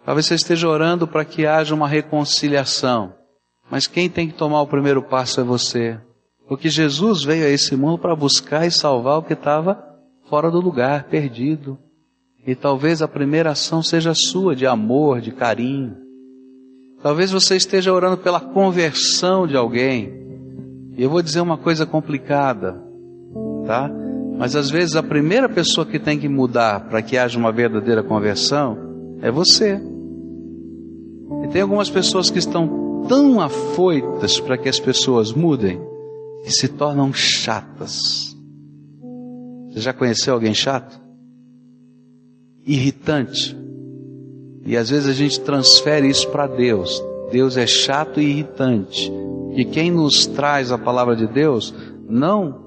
[0.04, 3.14] Talvez você esteja orando para que haja uma reconciliação,
[3.70, 6.00] mas quem tem que tomar o primeiro passo é você.
[6.48, 9.80] Porque Jesus veio a esse mundo para buscar e salvar o que estava
[10.28, 11.78] fora do lugar, perdido.
[12.46, 15.96] E talvez a primeira ação seja sua, de amor, de carinho.
[17.02, 20.12] Talvez você esteja orando pela conversão de alguém.
[20.96, 22.82] E eu vou dizer uma coisa complicada,
[23.66, 23.90] tá?
[24.36, 28.02] Mas às vezes a primeira pessoa que tem que mudar para que haja uma verdadeira
[28.02, 28.76] conversão
[29.20, 29.80] é você.
[31.44, 35.80] E tem algumas pessoas que estão tão afoitas para que as pessoas mudem
[36.44, 38.36] que se tornam chatas.
[39.70, 41.01] Você já conheceu alguém chato?
[42.66, 43.56] Irritante.
[44.64, 47.02] E às vezes a gente transfere isso para Deus.
[47.30, 49.12] Deus é chato e irritante.
[49.54, 51.74] E quem nos traz a palavra de Deus
[52.08, 52.62] não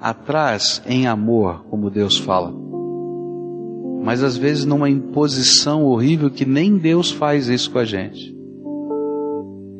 [0.00, 2.52] atrás em amor, como Deus fala.
[4.02, 8.36] Mas às vezes numa imposição horrível que nem Deus faz isso com a gente.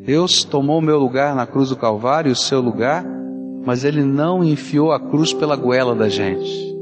[0.04, 3.04] Deus tomou meu lugar na cruz do Calvário, o seu lugar,
[3.64, 6.74] mas Ele não enfiou a cruz pela goela da gente.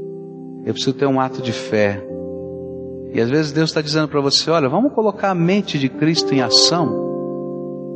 [0.65, 2.05] Eu preciso ter um ato de fé.
[3.13, 6.33] E às vezes Deus está dizendo para você: olha, vamos colocar a mente de Cristo
[6.33, 7.05] em ação.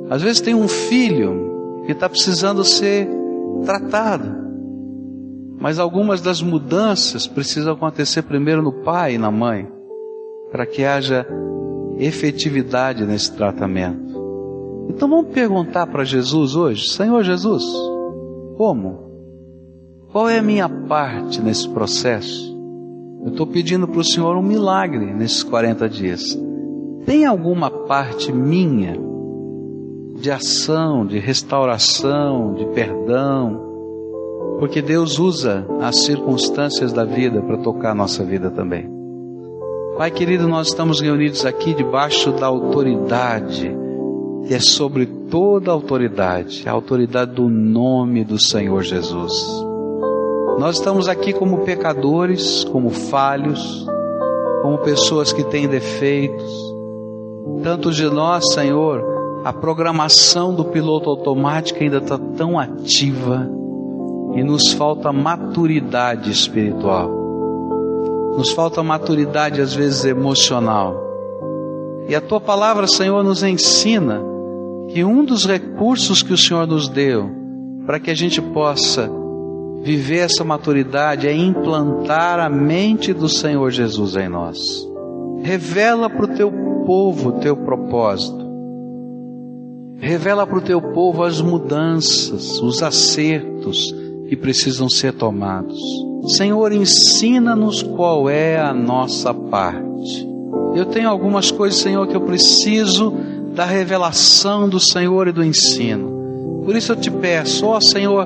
[0.09, 3.07] Às vezes tem um filho que está precisando ser
[3.65, 4.41] tratado.
[5.59, 9.67] Mas algumas das mudanças precisam acontecer primeiro no pai e na mãe,
[10.51, 11.25] para que haja
[11.99, 14.11] efetividade nesse tratamento.
[14.89, 17.63] Então vamos perguntar para Jesus hoje, Senhor Jesus,
[18.57, 19.11] como?
[20.11, 22.50] Qual é a minha parte nesse processo?
[23.23, 26.37] Eu estou pedindo para o Senhor um milagre nesses 40 dias.
[27.05, 28.95] Tem alguma parte minha
[30.19, 33.59] de ação, de restauração, de perdão,
[34.59, 38.89] porque Deus usa as circunstâncias da vida para tocar a nossa vida também.
[39.97, 43.71] Pai querido, nós estamos reunidos aqui debaixo da autoridade,
[44.47, 49.70] que é sobre toda a autoridade, a autoridade do nome do Senhor Jesus.
[50.59, 53.85] Nós estamos aqui como pecadores, como falhos,
[54.61, 56.73] como pessoas que têm defeitos.
[57.63, 59.03] Tantos de nós, Senhor,
[59.43, 63.49] a programação do piloto automático ainda está tão ativa
[64.35, 67.09] e nos falta maturidade espiritual.
[68.37, 70.95] Nos falta maturidade, às vezes, emocional.
[72.07, 74.21] E a tua palavra, Senhor, nos ensina
[74.89, 77.29] que um dos recursos que o Senhor nos deu
[77.85, 79.09] para que a gente possa
[79.81, 84.87] viver essa maturidade é implantar a mente do Senhor Jesus em nós.
[85.43, 86.51] Revela para o teu
[86.85, 88.41] povo o teu propósito.
[89.97, 93.93] Revela para o teu povo as mudanças, os acertos,
[94.27, 95.79] que precisam ser tomados.
[96.27, 100.27] Senhor, ensina-nos qual é a nossa parte.
[100.75, 103.13] Eu tenho algumas coisas, Senhor, que eu preciso
[103.53, 106.63] da revelação do Senhor e do ensino.
[106.63, 108.25] Por isso eu te peço, ó Senhor,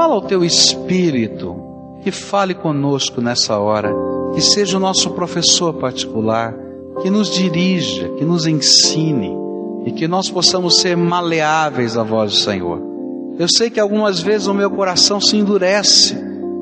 [0.00, 1.54] fala ao teu Espírito,
[2.02, 3.94] que fale conosco nessa hora,
[4.32, 6.54] que seja o nosso professor particular,
[7.02, 9.30] que nos dirija, que nos ensine
[9.84, 12.80] e que nós possamos ser maleáveis à voz do Senhor.
[13.38, 16.16] Eu sei que algumas vezes o meu coração se endurece,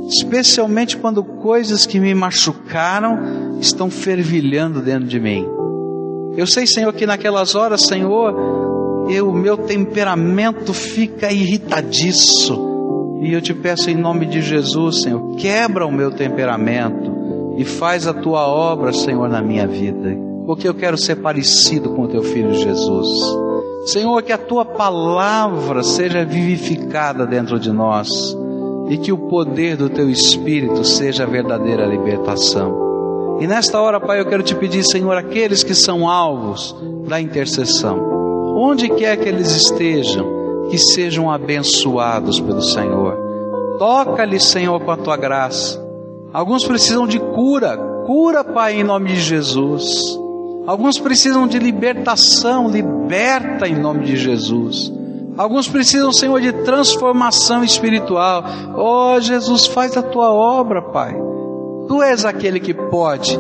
[0.09, 5.47] especialmente quando coisas que me machucaram estão fervilhando dentro de mim.
[6.37, 12.68] Eu sei, Senhor, que naquelas horas, Senhor, o meu temperamento fica irritadiço.
[13.21, 18.07] E eu te peço em nome de Jesus, Senhor, quebra o meu temperamento e faz
[18.07, 20.17] a tua obra, Senhor, na minha vida.
[20.47, 23.09] Porque eu quero ser parecido com o teu filho Jesus.
[23.87, 28.37] Senhor, que a tua palavra seja vivificada dentro de nós
[28.89, 33.39] e que o poder do teu espírito seja a verdadeira libertação.
[33.41, 36.75] E nesta hora, Pai, eu quero te pedir, Senhor, aqueles que são alvos
[37.07, 37.99] da intercessão,
[38.57, 40.38] onde quer que eles estejam,
[40.69, 43.17] que sejam abençoados pelo Senhor.
[43.79, 45.83] Toca-lhes, Senhor, com a tua graça.
[46.33, 50.19] Alguns precisam de cura, cura, Pai, em nome de Jesus.
[50.67, 54.93] Alguns precisam de libertação, liberta em nome de Jesus.
[55.39, 58.45] Alguns precisam, Senhor, de transformação espiritual.
[58.77, 61.17] Oh, Jesus, faz a tua obra, Pai.
[61.87, 63.39] Tu és aquele que pode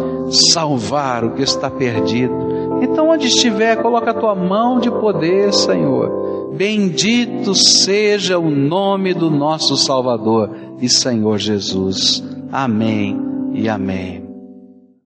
[0.50, 2.32] salvar o que está perdido.
[2.80, 6.27] Então, onde estiver, coloca a tua mão de poder, Senhor.
[6.56, 12.22] Bendito seja o nome do nosso Salvador e Senhor Jesus.
[12.50, 13.16] Amém
[13.54, 14.27] e amém.